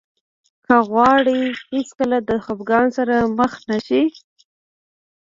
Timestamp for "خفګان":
2.45-2.87